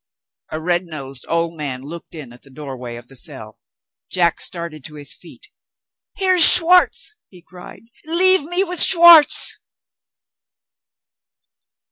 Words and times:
A 0.51 0.59
red 0.59 0.87
nosed 0.87 1.25
old 1.29 1.55
man 1.55 1.83
looked 1.83 2.15
in 2.15 2.33
at 2.33 2.41
the 2.41 2.49
doorway 2.49 2.95
of 2.95 3.05
the 3.05 3.15
cell. 3.15 3.59
Jack 4.09 4.39
started 4.39 4.83
to 4.85 4.95
his 4.95 5.13
feet. 5.13 5.49
"Here's 6.15 6.41
Schwartz!" 6.43 7.13
he 7.29 7.43
cried 7.43 7.83
"leave 8.05 8.41
me 8.43 8.63
with 8.63 8.81
Schwartz!" 8.81 9.59